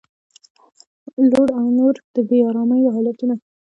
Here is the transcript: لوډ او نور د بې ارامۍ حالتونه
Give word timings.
لوډ 1.29 1.49
او 1.59 1.65
نور 1.77 1.93
د 2.15 2.17
بې 2.27 2.39
ارامۍ 2.49 2.81
حالتونه 2.95 3.35